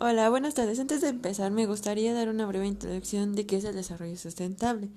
[0.00, 0.78] Hola, buenas tardes.
[0.78, 4.90] Antes de empezar, me gustaría dar una breve introducción de qué es el desarrollo sustentable.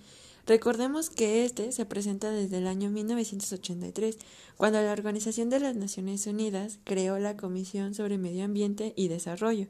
[0.46, 4.20] Recordemos que este se presenta desde el año 1983,
[4.58, 9.66] cuando la Organización de las Naciones Unidas creó la Comisión sobre Medio Ambiente y Desarrollo.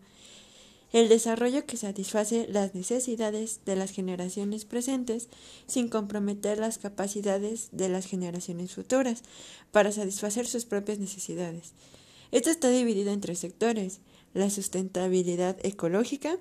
[0.91, 5.29] El desarrollo que satisface las necesidades de las generaciones presentes
[5.65, 9.23] sin comprometer las capacidades de las generaciones futuras
[9.71, 11.71] para satisfacer sus propias necesidades.
[12.31, 14.01] Esto está dividido en tres sectores
[14.33, 16.37] la sustentabilidad ecológica,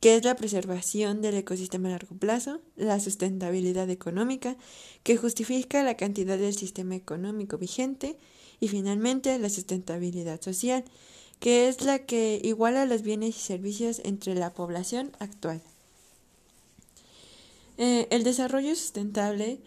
[0.00, 4.56] que es la preservación del ecosistema a largo plazo, la sustentabilidad económica,
[5.02, 8.18] que justifica la cantidad del sistema económico vigente,
[8.60, 10.84] y finalmente la sustentabilidad social,
[11.40, 15.60] que es la que iguala los bienes y servicios entre la población actual.
[17.78, 19.58] Eh, el desarrollo sustentable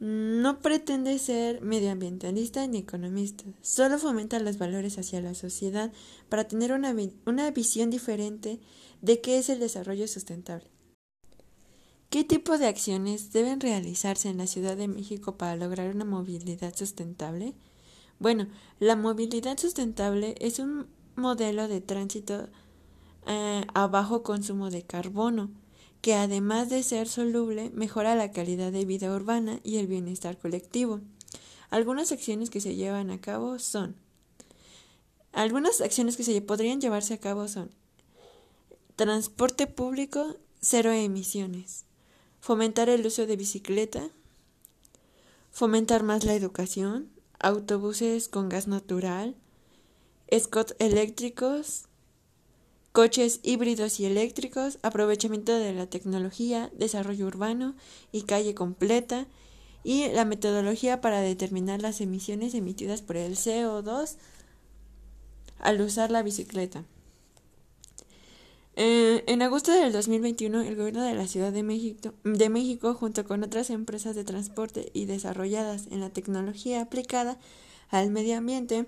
[0.00, 5.92] no pretende ser medioambientalista ni economista, solo fomenta los valores hacia la sociedad
[6.28, 6.94] para tener una,
[7.26, 8.60] una visión diferente
[9.02, 10.70] de qué es el desarrollo sustentable.
[12.10, 16.74] ¿Qué tipo de acciones deben realizarse en la Ciudad de México para lograr una movilidad
[16.76, 17.54] sustentable?
[18.18, 18.46] Bueno,
[18.78, 20.86] la movilidad sustentable es un
[21.16, 22.48] modelo de tránsito
[23.26, 25.50] eh, a bajo consumo de carbono
[26.04, 31.00] que además de ser soluble, mejora la calidad de vida urbana y el bienestar colectivo.
[31.70, 33.96] Algunas acciones que se llevan a cabo son
[35.32, 37.70] algunas acciones que se podrían llevarse a cabo son
[38.96, 41.86] transporte público, cero emisiones,
[42.38, 44.10] fomentar el uso de bicicleta,
[45.52, 47.08] fomentar más la educación,
[47.38, 49.36] autobuses con gas natural,
[50.38, 51.86] scott eléctricos,
[52.94, 57.74] coches híbridos y eléctricos, aprovechamiento de la tecnología, desarrollo urbano
[58.12, 59.26] y calle completa,
[59.82, 64.14] y la metodología para determinar las emisiones emitidas por el CO2
[65.58, 66.84] al usar la bicicleta.
[68.76, 73.24] Eh, en agosto del 2021, el gobierno de la Ciudad de México, de México, junto
[73.24, 77.40] con otras empresas de transporte y desarrolladas en la tecnología aplicada
[77.90, 78.86] al medio ambiente,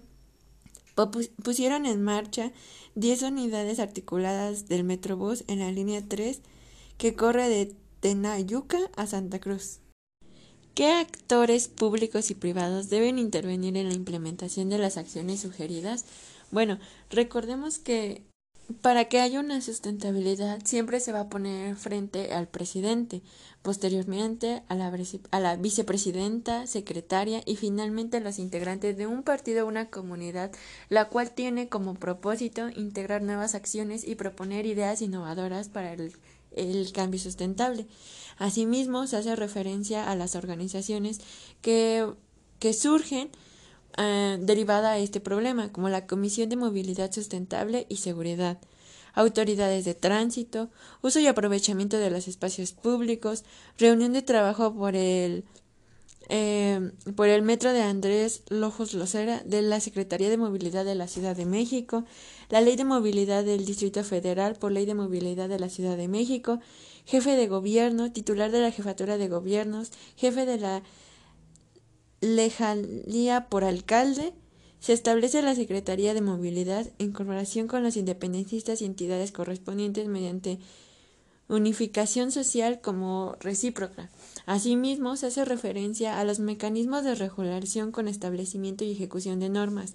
[1.42, 2.52] pusieron en marcha
[2.94, 6.40] 10 unidades articuladas del Metrobús en la línea 3
[6.98, 9.80] que corre de Tenayuca a Santa Cruz.
[10.74, 16.04] ¿Qué actores públicos y privados deben intervenir en la implementación de las acciones sugeridas?
[16.50, 16.78] Bueno,
[17.10, 18.24] recordemos que
[18.82, 23.22] para que haya una sustentabilidad siempre se va a poner frente al presidente,
[23.62, 29.88] posteriormente a la, vicepresidenta, secretaria y finalmente a los integrantes de un partido o una
[29.88, 30.50] comunidad,
[30.88, 36.12] la cual tiene como propósito integrar nuevas acciones y proponer ideas innovadoras para el,
[36.52, 37.86] el cambio sustentable.
[38.36, 41.20] Asimismo, se hace referencia a las organizaciones
[41.62, 42.06] que,
[42.58, 43.30] que surgen
[43.96, 48.58] eh, derivada a este problema, como la Comisión de Movilidad Sustentable y Seguridad,
[49.14, 50.68] autoridades de tránsito,
[51.02, 53.44] uso y aprovechamiento de los espacios públicos,
[53.78, 55.44] reunión de trabajo por el
[56.28, 61.06] eh, por el metro de Andrés Lojos Locera de la Secretaría de Movilidad de la
[61.06, 62.04] Ciudad de México,
[62.50, 66.08] la Ley de Movilidad del Distrito Federal por Ley de Movilidad de la Ciudad de
[66.08, 66.58] México,
[67.04, 70.82] jefe de gobierno, titular de la Jefatura de Gobiernos, jefe de la
[72.20, 74.32] lejanía por alcalde,
[74.80, 80.58] se establece la Secretaría de Movilidad en colaboración con los independentistas y entidades correspondientes mediante
[81.48, 84.10] unificación social como recíproca.
[84.46, 89.94] Asimismo, se hace referencia a los mecanismos de regulación con establecimiento y ejecución de normas,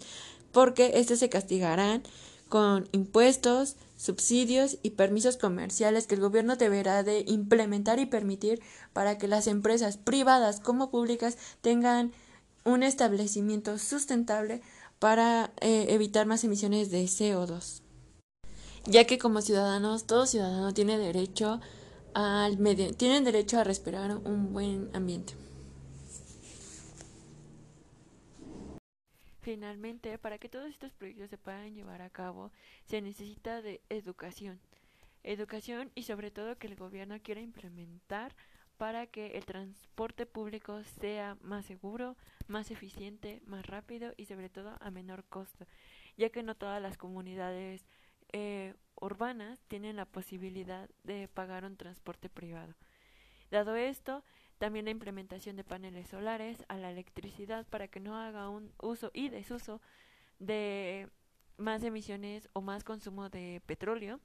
[0.52, 2.04] porque estos se castigarán
[2.50, 8.60] con impuestos, subsidios y permisos comerciales que el gobierno deberá de implementar y permitir
[8.94, 12.12] para que las empresas privadas como públicas tengan
[12.66, 14.64] un establecimiento sustentable
[14.98, 17.84] para eh, evitar más emisiones de CO2.
[18.86, 21.62] Ya que como ciudadanos, todo ciudadano tiene derecho
[22.16, 25.36] al medio, tienen derecho a respirar un buen ambiente.
[29.42, 32.52] Finalmente, para que todos estos proyectos se puedan llevar a cabo,
[32.86, 34.60] se necesita de educación.
[35.24, 38.36] Educación y sobre todo que el gobierno quiera implementar
[38.78, 42.18] para que el transporte público sea más seguro,
[42.48, 45.66] más eficiente, más rápido y sobre todo a menor costo,
[46.18, 47.86] ya que no todas las comunidades
[48.34, 52.76] eh, urbanas tienen la posibilidad de pagar un transporte privado.
[53.50, 54.24] Dado esto,
[54.62, 59.10] también la implementación de paneles solares a la electricidad para que no haga un uso
[59.12, 59.82] y desuso
[60.38, 61.10] de
[61.58, 64.20] más emisiones o más consumo de petróleo,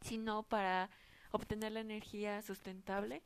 [0.00, 0.90] sino para
[1.30, 3.22] obtener la energía sustentable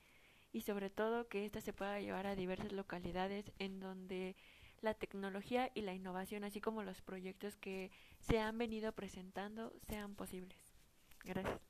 [0.53, 4.37] y sobre todo que ésta se pueda llevar a diversas localidades en donde
[4.83, 10.15] la tecnología y la innovación, así como los proyectos que se han venido presentando, sean
[10.15, 10.75] posibles.
[11.25, 11.63] Gracias.